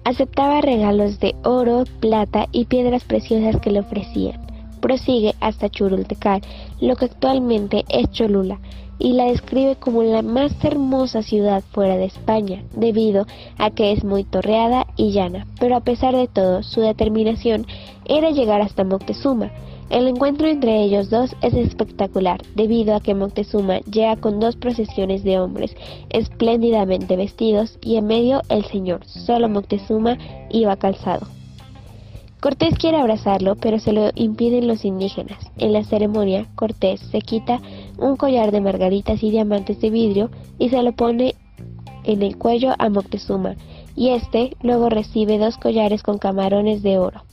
Aceptaba 0.03 0.61
regalos 0.61 1.19
de 1.19 1.35
oro, 1.43 1.85
plata 1.99 2.47
y 2.51 2.65
piedras 2.65 3.03
preciosas 3.03 3.59
que 3.59 3.71
le 3.71 3.79
ofrecían. 3.79 4.45
Prosigue 4.79 5.33
hasta 5.41 5.69
Churultecal, 5.69 6.41
lo 6.79 6.95
que 6.95 7.05
actualmente 7.05 7.83
es 7.89 8.11
Cholula, 8.11 8.59
y 8.99 9.13
la 9.13 9.25
describe 9.25 9.75
como 9.75 10.03
la 10.03 10.21
más 10.21 10.53
hermosa 10.63 11.23
ciudad 11.23 11.63
fuera 11.71 11.97
de 11.97 12.05
España, 12.05 12.63
debido 12.75 13.25
a 13.57 13.69
que 13.71 13.91
es 13.91 14.03
muy 14.03 14.23
torreada 14.23 14.87
y 14.95 15.11
llana, 15.11 15.47
pero 15.59 15.75
a 15.75 15.81
pesar 15.81 16.15
de 16.15 16.27
todo, 16.27 16.63
su 16.63 16.81
determinación 16.81 17.65
era 18.05 18.31
llegar 18.31 18.61
hasta 18.61 18.83
Moctezuma. 18.83 19.51
El 19.89 20.05
encuentro 20.07 20.47
entre 20.47 20.83
ellos 20.83 21.09
dos 21.09 21.33
es 21.41 21.53
espectacular, 21.53 22.41
debido 22.55 22.93
a 22.93 22.99
que 22.99 23.15
Moctezuma 23.15 23.79
llega 23.79 24.17
con 24.17 24.41
dos 24.41 24.57
procesiones 24.57 25.23
de 25.23 25.39
hombres 25.39 25.75
espléndidamente 26.09 27.15
vestidos 27.15 27.79
y 27.81 27.95
en 27.95 28.07
medio 28.07 28.41
el 28.49 28.65
señor, 28.65 29.05
solo 29.05 29.47
Moctezuma 29.47 30.17
iba 30.49 30.75
calzado. 30.75 31.27
Cortés 32.41 32.77
quiere 32.77 32.97
abrazarlo, 32.97 33.55
pero 33.55 33.79
se 33.79 33.93
lo 33.93 34.11
impiden 34.13 34.67
los 34.67 34.85
indígenas. 34.85 35.39
En 35.57 35.73
la 35.73 35.83
ceremonia, 35.83 36.47
Cortés 36.55 36.99
se 36.99 37.21
quita 37.21 37.61
un 37.97 38.17
collar 38.17 38.51
de 38.51 38.61
margaritas 38.61 39.23
y 39.23 39.31
diamantes 39.31 39.79
de 39.79 39.89
vidrio 39.89 40.29
y 40.59 40.69
se 40.69 40.83
lo 40.83 40.91
pone 40.91 41.33
en 42.03 42.21
el 42.21 42.37
cuello 42.37 42.73
a 42.77 42.89
Moctezuma, 42.89 43.55
y 43.95 44.09
este 44.09 44.55
luego 44.61 44.89
recibe 44.89 45.37
dos 45.37 45.57
collares 45.57 46.03
con 46.03 46.17
camarones 46.17 46.83
de 46.83 46.99
oro. 46.99 47.23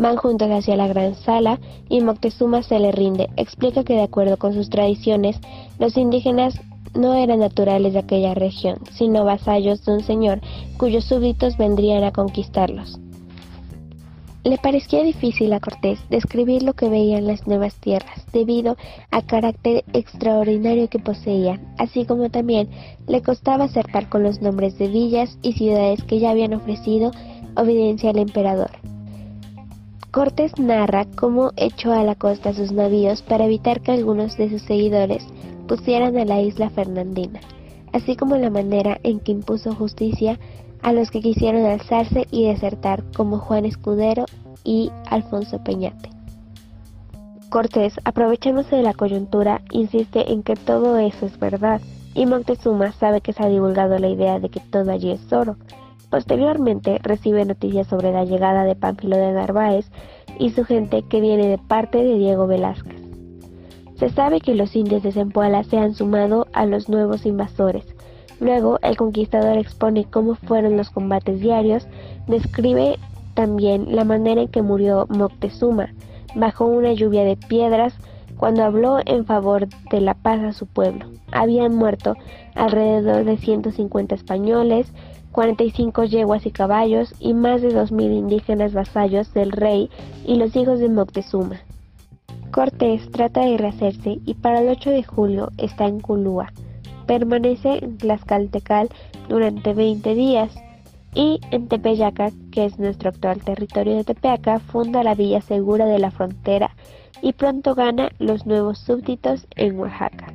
Van 0.00 0.16
juntos 0.16 0.50
hacia 0.50 0.76
la 0.76 0.88
gran 0.88 1.14
sala 1.14 1.60
y 1.90 2.00
Moctezuma 2.00 2.62
se 2.62 2.78
le 2.78 2.90
rinde. 2.90 3.28
Explica 3.36 3.84
que 3.84 3.92
de 3.92 4.02
acuerdo 4.02 4.38
con 4.38 4.54
sus 4.54 4.70
tradiciones, 4.70 5.38
los 5.78 5.98
indígenas 5.98 6.58
no 6.94 7.12
eran 7.12 7.40
naturales 7.40 7.92
de 7.92 7.98
aquella 7.98 8.32
región, 8.32 8.78
sino 8.92 9.26
vasallos 9.26 9.84
de 9.84 9.92
un 9.92 10.02
señor 10.02 10.40
cuyos 10.78 11.04
súbditos 11.04 11.58
vendrían 11.58 12.02
a 12.02 12.12
conquistarlos. 12.12 12.98
Le 14.42 14.56
parecía 14.56 15.02
difícil 15.02 15.52
a 15.52 15.60
Cortés 15.60 16.00
describir 16.08 16.62
lo 16.62 16.72
que 16.72 16.88
veía 16.88 17.18
en 17.18 17.26
las 17.26 17.46
nuevas 17.46 17.74
tierras, 17.74 18.24
debido 18.32 18.78
al 19.10 19.26
carácter 19.26 19.84
extraordinario 19.92 20.88
que 20.88 20.98
poseían, 20.98 21.60
así 21.76 22.06
como 22.06 22.30
también 22.30 22.70
le 23.06 23.20
costaba 23.20 23.64
acertar 23.64 24.08
con 24.08 24.22
los 24.22 24.40
nombres 24.40 24.78
de 24.78 24.88
villas 24.88 25.36
y 25.42 25.52
ciudades 25.52 26.02
que 26.04 26.20
ya 26.20 26.30
habían 26.30 26.54
ofrecido 26.54 27.10
obediencia 27.54 28.08
al 28.08 28.18
emperador. 28.18 28.70
Cortés 30.10 30.58
narra 30.58 31.06
cómo 31.16 31.52
echó 31.56 31.92
a 31.92 32.02
la 32.02 32.16
costa 32.16 32.52
sus 32.52 32.72
navíos 32.72 33.22
para 33.22 33.44
evitar 33.44 33.80
que 33.80 33.92
algunos 33.92 34.36
de 34.36 34.50
sus 34.50 34.62
seguidores 34.62 35.24
pusieran 35.68 36.16
a 36.16 36.24
la 36.24 36.40
isla 36.40 36.68
Fernandina, 36.68 37.38
así 37.92 38.16
como 38.16 38.36
la 38.36 38.50
manera 38.50 38.98
en 39.04 39.20
que 39.20 39.30
impuso 39.30 39.72
justicia 39.72 40.36
a 40.82 40.92
los 40.92 41.12
que 41.12 41.20
quisieron 41.20 41.64
alzarse 41.64 42.26
y 42.32 42.48
desertar 42.48 43.04
como 43.16 43.38
Juan 43.38 43.64
Escudero 43.66 44.24
y 44.64 44.90
Alfonso 45.06 45.62
Peñate. 45.62 46.10
Cortés, 47.48 47.94
aprovechándose 48.04 48.74
de 48.74 48.82
la 48.82 48.94
coyuntura, 48.94 49.62
insiste 49.70 50.32
en 50.32 50.42
que 50.42 50.56
todo 50.56 50.98
eso 50.98 51.26
es 51.26 51.38
verdad, 51.38 51.80
y 52.14 52.26
Montezuma 52.26 52.90
sabe 52.92 53.20
que 53.20 53.32
se 53.32 53.44
ha 53.44 53.48
divulgado 53.48 53.96
la 53.98 54.08
idea 54.08 54.40
de 54.40 54.48
que 54.48 54.58
todo 54.58 54.90
allí 54.90 55.12
es 55.12 55.32
oro. 55.32 55.56
Posteriormente 56.10 56.98
recibe 57.02 57.44
noticias 57.44 57.86
sobre 57.86 58.12
la 58.12 58.24
llegada 58.24 58.64
de 58.64 58.76
Pánfilo 58.76 59.16
de 59.16 59.32
Narváez 59.32 59.90
y 60.38 60.50
su 60.50 60.64
gente 60.64 61.02
que 61.02 61.20
viene 61.20 61.46
de 61.46 61.58
parte 61.58 61.98
de 62.02 62.18
Diego 62.18 62.46
Velázquez. 62.46 63.00
Se 63.96 64.08
sabe 64.10 64.40
que 64.40 64.54
los 64.54 64.74
indios 64.76 65.02
de 65.02 65.12
Zempoala 65.12 65.62
se 65.64 65.78
han 65.78 65.94
sumado 65.94 66.46
a 66.52 66.66
los 66.66 66.88
nuevos 66.88 67.26
invasores, 67.26 67.84
Luego, 68.40 68.78
el 68.82 68.96
conquistador 68.96 69.58
expone 69.58 70.06
cómo 70.06 70.34
fueron 70.34 70.78
los 70.78 70.88
combates 70.88 71.40
diarios, 71.40 71.86
describe 72.26 72.98
también 73.34 73.94
la 73.94 74.04
manera 74.04 74.40
en 74.40 74.48
que 74.48 74.62
murió 74.62 75.06
Moctezuma, 75.10 75.90
bajo 76.34 76.64
una 76.64 76.94
lluvia 76.94 77.22
de 77.22 77.36
piedras, 77.36 77.94
cuando 78.38 78.64
habló 78.64 78.98
en 79.04 79.26
favor 79.26 79.68
de 79.90 80.00
la 80.00 80.14
paz 80.14 80.40
a 80.40 80.52
su 80.54 80.66
pueblo. 80.66 81.04
Habían 81.32 81.74
muerto 81.74 82.16
alrededor 82.54 83.24
de 83.24 83.36
150 83.36 84.14
españoles, 84.14 84.90
45 85.32 86.04
yeguas 86.04 86.46
y 86.46 86.50
caballos 86.50 87.14
y 87.20 87.34
más 87.34 87.62
de 87.62 87.68
2.000 87.68 88.18
indígenas 88.18 88.72
vasallos 88.72 89.32
del 89.32 89.52
rey 89.52 89.90
y 90.26 90.36
los 90.36 90.54
hijos 90.56 90.80
de 90.80 90.88
Moctezuma. 90.88 91.60
Cortés 92.50 93.08
trata 93.12 93.42
de 93.42 93.56
rehacerse 93.56 94.18
y 94.24 94.34
para 94.34 94.60
el 94.60 94.68
8 94.68 94.90
de 94.90 95.04
julio 95.04 95.50
está 95.56 95.86
en 95.86 96.00
Culúa. 96.00 96.52
Permanece 97.06 97.78
en 97.82 97.96
Tlaxcaltecal 97.96 98.88
durante 99.28 99.72
20 99.72 100.14
días 100.14 100.52
y 101.14 101.40
en 101.50 101.68
Tepeyaca, 101.68 102.30
que 102.52 102.64
es 102.64 102.78
nuestro 102.78 103.10
actual 103.10 103.42
territorio 103.42 103.96
de 103.96 104.04
Tepeaca, 104.04 104.58
funda 104.58 105.02
la 105.02 105.14
Villa 105.14 105.40
Segura 105.40 105.86
de 105.86 105.98
la 105.98 106.10
Frontera 106.10 106.74
y 107.22 107.32
pronto 107.32 107.74
gana 107.74 108.10
los 108.18 108.46
nuevos 108.46 108.78
súbditos 108.78 109.46
en 109.56 109.78
Oaxaca. 109.78 110.32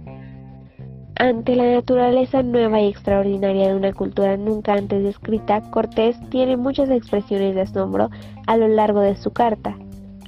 Ante 1.18 1.56
la 1.56 1.72
naturaleza 1.72 2.44
nueva 2.44 2.82
y 2.82 2.90
extraordinaria 2.90 3.70
de 3.70 3.76
una 3.76 3.94
cultura 3.94 4.36
nunca 4.36 4.74
antes 4.74 5.02
descrita, 5.02 5.62
Cortés 5.72 6.18
tiene 6.30 6.58
muchas 6.58 6.90
expresiones 6.90 7.56
de 7.56 7.62
asombro 7.62 8.10
a 8.48 8.58
lo 8.58 8.68
largo 8.68 9.00
de 9.00 9.16
su 9.16 9.32
carta. 9.32 9.78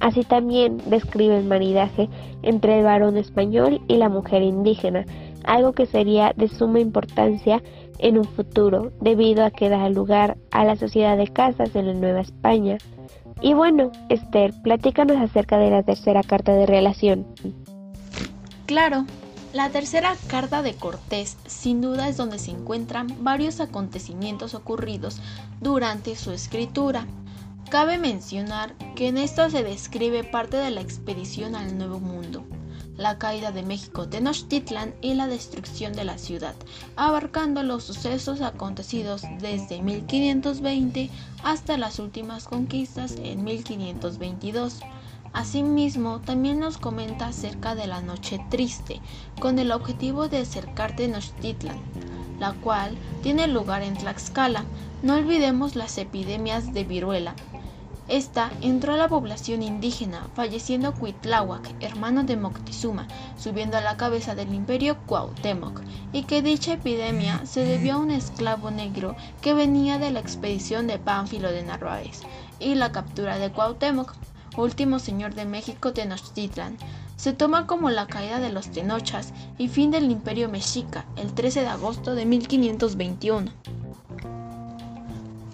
Así 0.00 0.22
también 0.22 0.78
describe 0.86 1.36
el 1.36 1.44
maridaje 1.44 2.08
entre 2.42 2.78
el 2.78 2.84
varón 2.84 3.18
español 3.18 3.82
y 3.86 3.96
la 3.96 4.08
mujer 4.08 4.42
indígena, 4.42 5.04
algo 5.44 5.72
que 5.72 5.84
sería 5.84 6.32
de 6.34 6.48
suma 6.48 6.80
importancia 6.80 7.62
en 7.98 8.16
un 8.16 8.24
futuro 8.24 8.92
debido 9.00 9.44
a 9.44 9.50
que 9.50 9.68
da 9.68 9.90
lugar 9.90 10.38
a 10.52 10.64
la 10.64 10.76
sociedad 10.76 11.18
de 11.18 11.28
casas 11.28 11.76
en 11.76 11.88
la 11.88 11.94
Nueva 11.94 12.20
España. 12.20 12.78
Y 13.42 13.52
bueno, 13.52 13.92
Esther, 14.08 14.52
platícanos 14.62 15.18
acerca 15.18 15.58
de 15.58 15.70
la 15.70 15.82
tercera 15.82 16.22
carta 16.22 16.54
de 16.54 16.64
relación. 16.64 17.26
Claro, 18.66 19.04
la 19.52 19.70
tercera 19.70 20.14
carta 20.26 20.62
de 20.62 20.74
Cortés 20.74 21.36
sin 21.46 21.80
duda 21.80 22.08
es 22.08 22.16
donde 22.16 22.38
se 22.38 22.50
encuentran 22.50 23.24
varios 23.24 23.60
acontecimientos 23.60 24.54
ocurridos 24.54 25.20
durante 25.60 26.16
su 26.16 26.32
escritura. 26.32 27.06
Cabe 27.70 27.98
mencionar 27.98 28.74
que 28.94 29.08
en 29.08 29.16
esta 29.16 29.48
se 29.48 29.62
describe 29.62 30.24
parte 30.24 30.56
de 30.58 30.70
la 30.70 30.80
expedición 30.80 31.54
al 31.54 31.78
Nuevo 31.78 31.98
Mundo, 31.98 32.44
la 32.96 33.18
caída 33.18 33.50
de 33.50 33.62
México 33.62 34.08
Tenochtitlan 34.08 34.94
y 35.00 35.14
la 35.14 35.26
destrucción 35.26 35.94
de 35.94 36.04
la 36.04 36.18
ciudad, 36.18 36.54
abarcando 36.96 37.62
los 37.62 37.84
sucesos 37.84 38.42
acontecidos 38.42 39.22
desde 39.40 39.80
1520 39.80 41.10
hasta 41.42 41.78
las 41.78 41.98
últimas 41.98 42.44
conquistas 42.44 43.16
en 43.22 43.44
1522. 43.44 44.80
Asimismo, 45.32 46.20
también 46.20 46.58
nos 46.60 46.78
comenta 46.78 47.26
acerca 47.26 47.74
de 47.74 47.86
la 47.86 48.00
noche 48.00 48.40
triste, 48.50 49.00
con 49.40 49.58
el 49.58 49.72
objetivo 49.72 50.28
de 50.28 50.38
acercar 50.38 50.96
Tenochtitlan, 50.96 51.78
la 52.38 52.52
cual 52.54 52.96
tiene 53.22 53.46
lugar 53.46 53.82
en 53.82 53.94
Tlaxcala. 53.94 54.64
No 55.02 55.14
olvidemos 55.14 55.76
las 55.76 55.96
epidemias 55.98 56.72
de 56.72 56.84
viruela, 56.84 57.34
esta 58.08 58.50
entró 58.62 58.94
a 58.94 58.96
la 58.96 59.06
población 59.06 59.62
indígena, 59.62 60.30
falleciendo 60.34 60.94
Cuitláhuac, 60.94 61.74
hermano 61.80 62.24
de 62.24 62.38
Moctezuma, 62.38 63.06
subiendo 63.36 63.76
a 63.76 63.82
la 63.82 63.98
cabeza 63.98 64.34
del 64.34 64.54
imperio 64.54 64.96
Cuauhtémoc, 65.04 65.82
y 66.10 66.22
que 66.22 66.40
dicha 66.40 66.72
epidemia 66.72 67.44
se 67.44 67.66
debió 67.66 67.96
a 67.96 67.98
un 67.98 68.10
esclavo 68.10 68.70
negro 68.70 69.14
que 69.42 69.52
venía 69.52 69.98
de 69.98 70.10
la 70.10 70.20
expedición 70.20 70.86
de 70.86 70.98
Pánfilo 70.98 71.52
de 71.52 71.62
Narváez, 71.62 72.22
y 72.58 72.76
la 72.76 72.92
captura 72.92 73.38
de 73.38 73.52
Cuauhtémoc, 73.52 74.14
último 74.62 74.98
señor 74.98 75.34
de 75.34 75.44
México 75.44 75.92
Tenochtitlan. 75.92 76.76
Se 77.16 77.32
toma 77.32 77.66
como 77.66 77.90
la 77.90 78.06
caída 78.06 78.40
de 78.40 78.50
los 78.50 78.70
Tenochas 78.70 79.32
y 79.58 79.68
fin 79.68 79.90
del 79.90 80.10
imperio 80.10 80.48
mexica 80.48 81.04
el 81.16 81.32
13 81.32 81.62
de 81.62 81.68
agosto 81.68 82.14
de 82.14 82.26
1521. 82.26 83.50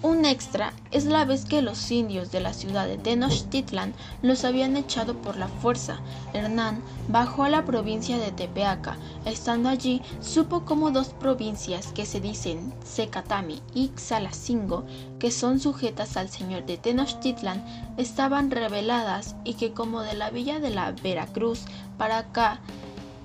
Un 0.05 0.27
extra 0.27 0.75
es 0.91 1.07
la 1.07 1.25
vez 1.25 1.47
que 1.47 1.63
los 1.63 1.91
indios 1.91 2.31
de 2.31 2.41
la 2.41 2.53
ciudad 2.53 2.87
de 2.87 2.99
Tenochtitlan 2.99 3.95
los 4.21 4.45
habían 4.45 4.77
echado 4.77 5.15
por 5.15 5.39
la 5.39 5.49
fuerza. 5.49 5.99
Hernán 6.35 6.83
bajó 7.09 7.45
a 7.45 7.49
la 7.49 7.65
provincia 7.65 8.19
de 8.19 8.31
Tepeaca. 8.31 8.99
Estando 9.25 9.71
allí, 9.71 10.03
supo 10.21 10.67
como 10.67 10.91
dos 10.91 11.09
provincias 11.09 11.87
que 11.87 12.05
se 12.05 12.21
dicen 12.21 12.75
Secatami 12.85 13.63
y 13.73 13.93
Xalacingo, 13.97 14.85
que 15.19 15.31
son 15.31 15.59
sujetas 15.59 16.19
al 16.19 16.29
señor 16.29 16.67
de 16.67 16.77
Tenochtitlan, 16.77 17.65
estaban 17.97 18.51
rebeladas 18.51 19.37
y 19.43 19.55
que 19.55 19.73
como 19.73 20.03
de 20.03 20.13
la 20.13 20.29
villa 20.29 20.61
de 20.61 20.69
la 20.69 20.93
Veracruz 20.93 21.63
para 21.97 22.19
acá 22.19 22.61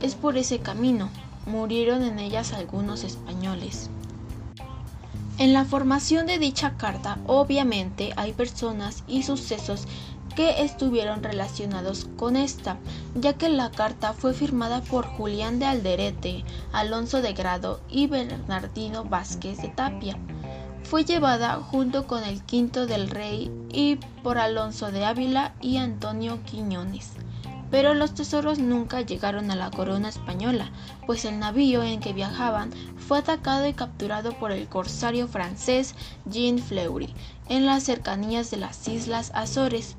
es 0.02 0.16
por 0.16 0.38
ese 0.38 0.60
camino. 0.60 1.10
Murieron 1.46 2.04
en 2.04 2.20
ellas 2.20 2.54
algunos 2.54 3.04
españoles. 3.04 3.90
En 5.40 5.54
la 5.54 5.64
formación 5.64 6.26
de 6.28 6.38
dicha 6.38 6.76
carta, 6.76 7.18
obviamente, 7.26 8.12
hay 8.18 8.34
personas 8.34 9.06
y 9.08 9.24
sucesos 9.24 9.88
que 10.36 10.64
estuvieron 10.64 11.24
relacionados 11.24 12.10
con 12.18 12.36
esta, 12.36 12.78
ya 13.16 13.32
que 13.32 13.48
la 13.48 13.72
carta 13.72 14.12
fue 14.12 14.34
firmada 14.34 14.82
por 14.82 15.06
Julián 15.06 15.58
de 15.58 15.66
Alderete, 15.66 16.44
Alonso 16.74 17.22
de 17.22 17.32
Grado 17.32 17.80
y 17.90 18.08
Bernardino 18.08 19.06
Vázquez 19.06 19.62
de 19.62 19.70
Tapia. 19.70 20.18
Fue 20.84 21.06
llevada 21.06 21.56
junto 21.56 22.06
con 22.06 22.26
el 22.26 22.44
quinto 22.44 22.86
del 22.86 23.10
rey 23.10 23.50
y 23.72 23.96
por 24.24 24.40
Alonso 24.40 24.92
de 24.92 25.06
Ávila 25.06 25.56
y 25.62 25.78
Antonio 25.78 26.44
Quiñones. 26.44 27.14
Pero 27.72 27.94
los 27.94 28.14
tesoros 28.14 28.60
nunca 28.60 29.02
llegaron 29.02 29.52
a 29.52 29.56
la 29.56 29.70
corona 29.70 30.10
española, 30.10 30.72
pues 31.06 31.26
el 31.26 31.40
navío 31.40 31.84
en 31.84 32.00
que 32.00 32.14
viajaban 32.14 32.72
fue 32.98 33.20
atacado 33.20 33.68
y 33.68 33.74
capturado 33.74 34.34
por 34.34 34.52
el 34.52 34.68
corsario 34.68 35.28
francés 35.28 35.96
Jean 36.26 36.60
Fleury 36.60 37.14
en 37.48 37.66
las 37.66 37.84
cercanías 37.84 38.52
de 38.52 38.58
las 38.58 38.88
Islas 38.88 39.32
Azores. 39.36 39.96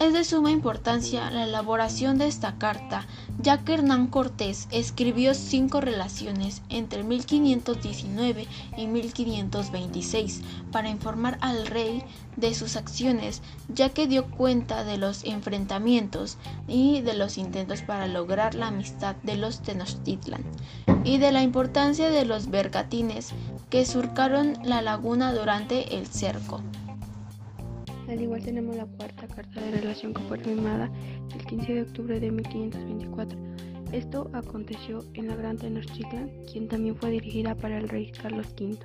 Es 0.00 0.12
de 0.12 0.22
suma 0.22 0.52
importancia 0.52 1.28
la 1.32 1.42
elaboración 1.42 2.18
de 2.18 2.28
esta 2.28 2.54
carta, 2.56 3.04
ya 3.40 3.58
que 3.58 3.74
Hernán 3.74 4.06
Cortés 4.06 4.68
escribió 4.70 5.34
cinco 5.34 5.80
relaciones 5.80 6.62
entre 6.68 7.02
1519 7.02 8.46
y 8.76 8.86
1526 8.86 10.42
para 10.70 10.88
informar 10.88 11.36
al 11.40 11.66
rey 11.66 12.04
de 12.36 12.54
sus 12.54 12.76
acciones, 12.76 13.42
ya 13.68 13.88
que 13.88 14.06
dio 14.06 14.26
cuenta 14.26 14.84
de 14.84 14.98
los 14.98 15.24
enfrentamientos 15.24 16.38
y 16.68 17.00
de 17.00 17.14
los 17.14 17.36
intentos 17.36 17.82
para 17.82 18.06
lograr 18.06 18.54
la 18.54 18.68
amistad 18.68 19.16
de 19.24 19.34
los 19.34 19.62
Tenochtitlan, 19.62 20.44
y 21.02 21.18
de 21.18 21.32
la 21.32 21.42
importancia 21.42 22.08
de 22.08 22.24
los 22.24 22.50
bergatines 22.50 23.30
que 23.68 23.84
surcaron 23.84 24.58
la 24.62 24.80
laguna 24.80 25.32
durante 25.32 25.96
el 25.96 26.06
cerco. 26.06 26.62
Al 28.08 28.22
igual 28.22 28.42
tenemos 28.42 28.74
la 28.74 28.86
cuarta 28.86 29.28
carta 29.28 29.60
de 29.60 29.70
relación 29.70 30.14
que 30.14 30.22
fue 30.22 30.38
firmada 30.38 30.90
el 31.34 31.44
15 31.44 31.74
de 31.74 31.82
octubre 31.82 32.18
de 32.18 32.30
1524. 32.30 33.38
Esto 33.92 34.30
aconteció 34.32 35.04
en 35.12 35.28
la 35.28 35.36
Gran 35.36 35.58
Tenochtitlan, 35.58 36.30
quien 36.50 36.68
también 36.68 36.96
fue 36.96 37.10
dirigida 37.10 37.54
para 37.54 37.78
el 37.78 37.88
rey 37.88 38.10
Carlos 38.12 38.46
V. 38.58 38.78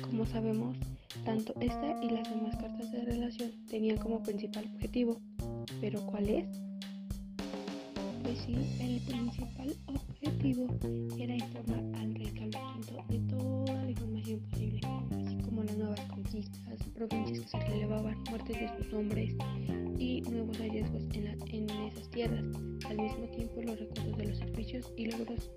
Como 0.00 0.24
sabemos, 0.24 0.74
tanto 1.26 1.54
esta 1.60 2.02
y 2.02 2.08
las 2.08 2.28
demás 2.30 2.56
cartas 2.56 2.90
de 2.92 3.04
relación 3.04 3.50
tenían 3.68 3.98
como 3.98 4.22
principal 4.22 4.64
objetivo. 4.74 5.20
¿Pero 5.82 6.00
cuál 6.06 6.28
es? 6.30 6.46
Pues 8.22 8.38
sí, 8.46 8.54
el 8.80 9.00
principal 9.02 9.74
objetivo 9.86 10.66
era 11.18 11.34
informar 11.34 12.00
al 12.00 12.14
rey 12.14 12.32
Carlos 12.38 12.86
V 12.90 13.18
de 13.18 13.18
toda 13.28 13.84
la 13.84 13.90
información 13.90 14.40
posible 14.50 14.80
nuevas 15.90 16.06
conquistas, 16.06 16.88
provincias 16.94 17.40
que 17.40 17.48
se 17.48 17.58
relevaban, 17.66 18.16
muertes 18.30 18.60
de 18.60 18.70
sus 18.76 18.92
hombres 18.92 19.34
y 19.98 20.20
nuevos 20.22 20.56
hallazgos 20.58 21.02
en, 21.14 21.68
esas 21.70 22.08
tierras, 22.10 22.44
al 22.88 22.96
mismo 22.96 23.26
tiempo 23.34 23.60
los 23.62 23.78
recuerdos 23.78 24.16
de 24.16 24.24
los 24.26 24.38
servicios 24.38 24.92
y 24.96 25.06
logros 25.10 25.50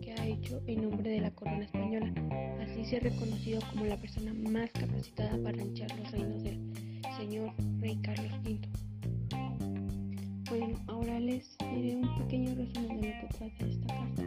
que 0.00 0.12
ha 0.12 0.26
hecho 0.26 0.60
en 0.66 0.82
nombre 0.82 1.10
de 1.10 1.20
la 1.20 1.30
corona 1.32 1.64
española. 1.64 2.12
Así 2.60 2.84
se 2.84 2.98
ha 2.98 3.00
reconocido 3.00 3.60
como 3.70 3.86
la 3.86 3.96
persona 3.96 4.32
más 4.34 4.70
capacitada 4.70 5.36
para 5.42 5.60
hinchar 5.60 5.90
los 5.98 6.10
reinos 6.12 6.42
del 6.44 6.60
señor 7.16 7.52
rey 7.80 7.98
Carlos 8.02 8.32
V. 8.44 8.60
Bueno, 10.48 10.78
ahora 10.86 11.18
les 11.18 11.56
diré 11.74 11.96
un 11.96 12.18
pequeño 12.18 12.54
resumen 12.54 13.00
de 13.00 13.08
lo 13.08 13.20
que 13.20 13.34
trata 13.36 13.66
esta 13.66 13.86
carta 13.86 14.22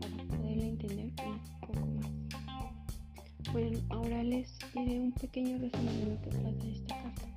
para 0.00 0.24
poderla 0.24 0.64
entender 0.64 1.12
un 1.22 1.60
poco 1.60 1.86
más. 1.86 2.21
Bueno, 3.52 3.78
ahora 3.90 4.22
les 4.22 4.58
diré 4.74 4.98
un 4.98 5.12
pequeño 5.12 5.58
resumen 5.58 6.00
de 6.00 6.06
lo 6.06 6.22
que 6.22 6.30
trata 6.30 6.66
esta 6.66 7.02
carta, 7.02 7.28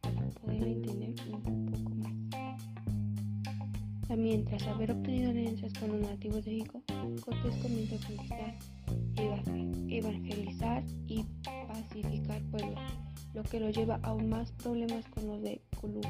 para 0.00 0.26
poder 0.40 0.62
entender 0.66 1.14
un 1.28 1.66
poco 1.66 1.90
más. 1.96 2.12
También, 4.08 4.46
tras 4.46 4.66
haber 4.66 4.92
obtenido 4.92 5.30
alianzas 5.30 5.74
con 5.74 5.92
los 5.92 6.00
nativos 6.00 6.42
de 6.46 6.52
México, 6.52 6.82
Cortés 7.22 7.56
comenzó 7.56 7.96
a 7.96 7.98
conquistar, 8.06 8.54
evangelizar 9.90 10.84
y 11.06 11.24
pacificar 11.68 12.42
pueblos, 12.44 12.80
lo 13.34 13.42
que 13.42 13.60
lo 13.60 13.68
lleva 13.68 14.00
aún 14.04 14.30
más 14.30 14.52
problemas 14.52 15.04
con 15.08 15.26
los 15.26 15.42
de 15.42 15.60
Culu, 15.78 16.00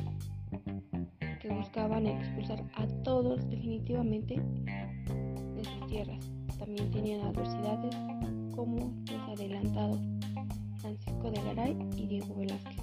que 1.40 1.48
buscaban 1.48 2.06
expulsar 2.06 2.64
a 2.76 2.86
todos 3.02 3.50
definitivamente 3.50 4.36
de 4.36 5.64
sus 5.64 5.86
tierras. 5.88 6.24
También 6.60 6.90
tenían 6.92 7.22
adversidades 7.22 7.96
como 8.62 8.94
los 9.10 9.40
adelantados 9.40 9.98
Francisco 10.76 11.32
de 11.32 11.42
Garay 11.42 11.76
y 11.96 12.06
Diego 12.06 12.32
Velázquez. 12.36 12.76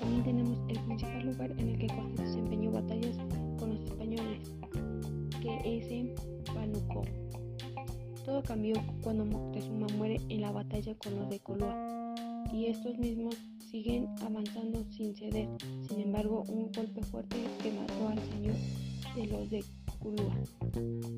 También 0.00 0.24
tenemos 0.24 0.58
el 0.68 0.80
principal 0.80 1.26
lugar 1.26 1.52
en 1.52 1.68
el 1.68 1.78
que 1.78 1.86
Cortés 1.86 2.26
desempeñó 2.26 2.72
batallas 2.72 3.16
con 3.56 3.70
los 3.70 3.80
españoles, 3.84 4.40
que 5.40 5.78
es 5.78 5.88
en 5.92 6.12
Panuco. 6.52 7.02
Todo 8.24 8.42
cambió 8.42 8.74
cuando 9.00 9.24
Moctezuma 9.26 9.86
muere 9.96 10.20
en 10.28 10.40
la 10.40 10.50
batalla 10.50 10.92
con 10.96 11.14
los 11.14 11.30
de 11.30 11.38
Coloa, 11.38 12.14
y 12.52 12.66
estos 12.66 12.98
mismos 12.98 13.36
siguen 13.70 14.08
avanzando 14.26 14.84
sin 14.90 15.14
ceder. 15.14 15.48
Sin 15.88 16.00
embargo, 16.00 16.42
un 16.48 16.72
golpe 16.72 17.00
fuerte 17.04 17.36
que 17.62 17.70
mató 17.70 18.08
al 18.08 18.18
señor 18.32 18.56
de 19.14 19.26
los 19.28 19.50
de 19.50 19.64
Culúa 20.00 20.34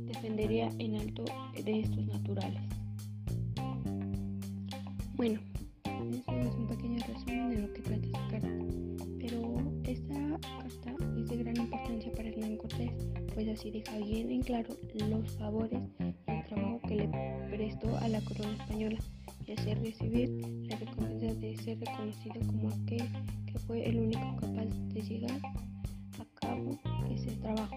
defendería 0.06 0.70
en 0.78 0.96
alto 0.96 1.24
de 1.64 1.80
estos 1.80 2.06
naturales. 2.06 2.60
Bueno, 5.20 5.38
eso 5.84 6.32
es 6.32 6.54
un 6.54 6.66
pequeño 6.66 6.98
resumen 7.06 7.50
de 7.50 7.60
lo 7.60 7.72
que 7.74 7.82
trata 7.82 8.06
esta 8.06 8.28
carta. 8.28 8.48
Pero 9.18 9.54
esta 9.84 10.40
carta 10.40 11.04
es 11.18 11.28
de 11.28 11.36
gran 11.36 11.56
importancia 11.58 12.10
para 12.12 12.30
Hernán 12.30 12.56
Cortés, 12.56 12.90
pues 13.34 13.46
así 13.48 13.70
deja 13.70 13.98
bien 13.98 14.30
en 14.30 14.40
claro 14.40 14.74
los 14.94 15.30
favores 15.32 15.78
y 15.98 16.30
el 16.30 16.44
trabajo 16.46 16.80
que 16.88 16.94
le 16.94 17.08
prestó 17.50 17.98
a 17.98 18.08
la 18.08 18.22
corona 18.22 18.54
española 18.62 18.98
y 19.46 19.52
hacer 19.52 19.78
recibir 19.82 20.30
la 20.70 20.76
recompensa 20.76 21.34
de 21.34 21.54
ser 21.58 21.78
reconocido 21.80 22.40
como 22.46 22.70
aquel 22.70 23.06
que 23.44 23.58
fue 23.58 23.86
el 23.86 24.00
único 24.00 24.36
capaz 24.36 24.74
de 24.94 25.02
llegar 25.02 25.38
a 26.18 26.24
cabo 26.40 26.78
ese 27.10 27.32
trabajo 27.32 27.76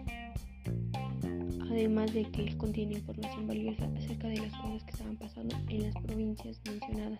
además 1.74 2.14
de 2.14 2.24
que 2.26 2.44
él 2.44 2.58
contiene 2.58 2.94
información 2.94 3.48
valiosa 3.48 3.90
acerca 3.98 4.28
de 4.28 4.38
las 4.38 4.54
cosas 4.54 4.84
que 4.84 4.92
estaban 4.92 5.18
pasando 5.18 5.56
en 5.70 5.84
las 5.84 5.96
provincias 5.96 6.62
mencionadas, 6.66 7.20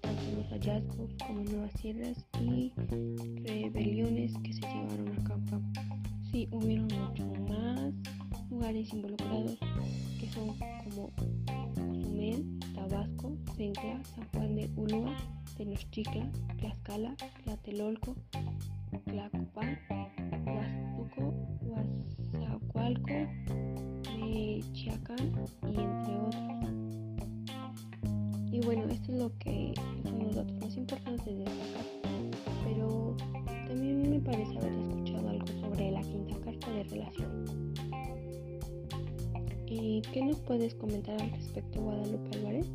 tanto 0.00 0.22
los 0.36 0.46
hallazgos 0.50 1.10
como 1.26 1.42
nuevas 1.42 1.72
tierras 1.74 2.24
y 2.40 2.72
rebeliones 3.44 4.32
que 4.42 4.52
se 4.52 4.60
llevaron 4.60 5.18
a 5.18 5.24
cabo. 5.24 5.62
Sí, 6.30 6.48
hubieron 6.52 6.86
mucho 6.86 7.24
más 7.48 7.92
lugares 8.50 8.92
involucrados 8.92 9.58
que 10.20 10.28
son 10.30 10.54
como 10.84 11.10
Cozumel, 11.74 12.58
Tabasco, 12.74 13.36
Sencla, 13.56 14.04
San 14.04 14.28
Juan 14.28 14.54
de 14.54 14.70
Ulúa, 14.76 15.16
Tenochtitlan, 15.56 16.30
Tlaxcala, 16.58 17.16
Tlatelolco, 17.44 18.14
Tlacopan, 19.06 19.78
Huastuco, 20.46 21.34
Huazacualco, 21.62 23.47
Mechiacán 24.38 25.32
y 25.62 25.80
entre 25.80 26.14
otros. 26.14 26.58
Y 28.52 28.60
bueno, 28.60 28.84
esto 28.84 29.12
es 29.12 29.18
lo 29.18 29.38
que 29.38 29.74
son 30.04 30.18
los 30.24 30.36
datos 30.36 30.54
más 30.60 30.76
importantes 30.76 31.26
de 31.26 31.44
destacar. 31.44 31.84
Pero 32.64 33.16
también 33.66 34.10
me 34.10 34.20
parece 34.20 34.58
haber 34.58 34.72
escuchado 34.74 35.28
algo 35.28 35.46
sobre 35.60 35.90
la 35.90 36.02
quinta 36.02 36.36
carta 36.44 36.70
de 36.70 36.84
relación. 36.84 37.74
¿Y 39.66 40.02
qué 40.12 40.24
nos 40.24 40.38
puedes 40.40 40.74
comentar 40.76 41.20
al 41.20 41.30
respecto, 41.32 41.80
Guadalupe 41.80 42.36
Álvarez? 42.36 42.66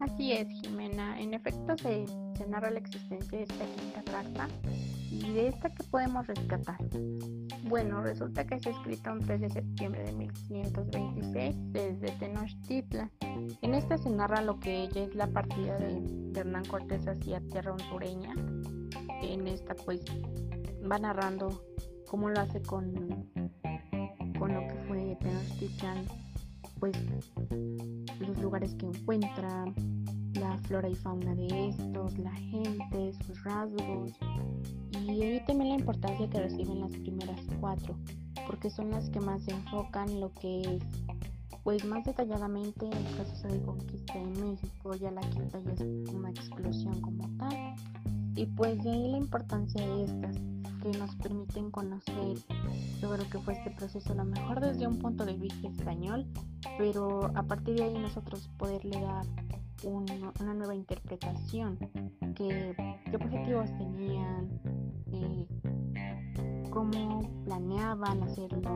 Así 0.00 0.32
es, 0.32 0.48
Jimena. 0.60 1.18
En 1.18 1.32
efecto, 1.32 1.76
se, 1.78 2.04
se, 2.36 2.46
narra 2.46 2.70
la 2.70 2.78
existencia 2.78 3.38
de 3.38 3.44
esta 3.44 3.64
quinta 3.76 4.02
carta 4.04 4.48
y 5.10 5.32
de 5.32 5.48
esta 5.48 5.70
que 5.70 5.82
podemos 5.84 6.26
rescatar. 6.26 6.78
Bueno, 7.64 8.02
resulta 8.02 8.44
que 8.44 8.56
es 8.56 8.66
escrita 8.66 9.12
un 9.12 9.20
3 9.20 9.40
de 9.40 9.50
septiembre 9.50 10.02
de 10.02 10.12
1526 10.12 11.54
desde 11.72 12.10
Tenochtitlan. 12.18 13.10
En 13.62 13.74
esta 13.74 13.96
se 13.98 14.10
narra 14.10 14.42
lo 14.42 14.58
que 14.58 14.84
ella 14.84 15.04
es 15.04 15.14
la 15.14 15.28
partida 15.28 15.78
de 15.78 16.32
Hernán 16.34 16.64
Cortés 16.64 17.06
hacia 17.06 17.40
tierra 17.40 17.72
hondureña. 17.72 18.34
En 19.22 19.46
esta 19.46 19.74
pues 19.74 20.04
va 20.90 20.98
narrando 20.98 21.62
cómo 22.08 22.28
lo 22.28 22.40
hace 22.40 22.60
con, 22.62 22.92
con 24.38 24.54
lo 24.54 24.60
que 24.66 24.74
fue 24.88 25.16
Tenochtitlan, 25.20 26.04
pues 26.80 26.96
los 28.18 28.38
lugares 28.38 28.74
que 28.74 28.86
encuentra, 28.86 29.64
la 30.34 30.58
flora 30.58 30.88
y 30.88 30.96
fauna 30.96 31.34
de 31.36 31.68
estos, 31.68 32.18
la 32.18 32.32
gente, 32.32 33.12
sus 33.24 33.44
rasgos 33.44 34.18
y 35.06 35.22
ahí 35.22 35.42
también 35.46 35.70
la 35.70 35.76
importancia 35.76 36.28
que 36.28 36.40
reciben 36.40 36.80
las 36.80 36.92
primeras 36.92 37.40
cuatro, 37.60 37.96
porque 38.46 38.70
son 38.70 38.90
las 38.90 39.08
que 39.10 39.20
más 39.20 39.42
se 39.44 39.52
enfocan 39.52 40.20
lo 40.20 40.32
que 40.34 40.62
es 40.62 40.82
pues 41.64 41.84
más 41.84 42.04
detalladamente 42.04 42.86
el 42.86 43.04
proceso 43.14 43.48
de 43.48 43.62
conquista 43.62 44.14
de 44.14 44.40
México, 44.40 44.94
ya 44.96 45.10
la 45.10 45.20
quinta 45.20 45.60
ya 45.60 45.72
es 45.72 45.80
una 46.12 46.30
explosión 46.30 47.00
como 47.00 47.28
tal. 47.38 47.74
Y 48.34 48.46
pues 48.46 48.82
de 48.82 48.90
ahí 48.90 49.10
la 49.10 49.18
importancia 49.18 49.86
de 49.86 50.04
estas, 50.04 50.36
que 50.82 50.98
nos 50.98 51.14
permiten 51.16 51.70
conocer 51.70 52.36
sobre 53.00 53.22
lo 53.22 53.30
que 53.30 53.38
fue 53.38 53.54
este 53.54 53.70
proceso, 53.70 54.12
a 54.12 54.16
lo 54.16 54.24
mejor 54.24 54.60
desde 54.60 54.86
un 54.86 54.98
punto 54.98 55.24
de 55.24 55.34
vista 55.34 55.68
español, 55.68 56.26
pero 56.78 57.30
a 57.36 57.42
partir 57.44 57.76
de 57.76 57.84
ahí 57.84 57.98
nosotros 57.98 58.50
poderle 58.58 59.00
dar 59.00 59.24
un, 59.84 60.06
una 60.40 60.54
nueva 60.54 60.74
interpretación, 60.74 61.78
que, 62.34 62.74
qué 63.04 63.16
objetivos 63.16 63.70
tenían, 63.78 64.50
cómo 66.70 67.20
planeaban 67.44 68.22
hacerlo, 68.22 68.70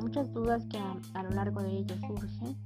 muchas 0.00 0.32
dudas 0.32 0.64
que 0.66 0.78
a, 0.78 0.96
a 1.14 1.22
lo 1.24 1.30
largo 1.30 1.62
de 1.62 1.78
ello 1.78 1.94
surgen, 2.06 2.56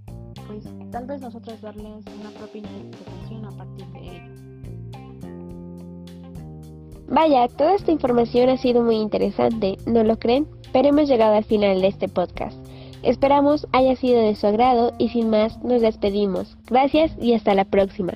pues 0.46 0.64
tal 0.90 1.07
vez 1.07 1.20
nosotros 1.20 1.61
darles 1.61 2.04
una 2.20 2.30
propia 2.30 2.61
interpretación 2.61 3.44
a 3.46 3.50
partir 3.50 3.87
de 3.92 4.00
ello. 4.00 4.35
Vaya, 7.09 7.48
toda 7.48 7.74
esta 7.74 7.92
información 7.92 8.48
ha 8.48 8.57
sido 8.57 8.83
muy 8.83 8.96
interesante, 8.96 9.76
¿no 9.87 10.02
lo 10.04 10.18
creen? 10.18 10.48
Pero 10.72 10.88
hemos 10.88 11.09
llegado 11.09 11.35
al 11.35 11.44
final 11.44 11.80
de 11.80 11.88
este 11.88 12.09
podcast. 12.09 12.59
Esperamos 13.02 13.66
haya 13.72 13.94
sido 13.96 14.20
de 14.20 14.35
su 14.35 14.46
agrado 14.46 14.92
y 14.98 15.11
sin 15.11 15.28
más 15.28 15.62
nos 15.62 15.83
despedimos. 15.83 16.57
Gracias 16.66 17.16
y 17.20 17.35
hasta 17.35 17.54
la 17.54 17.66
próxima. 17.66 18.14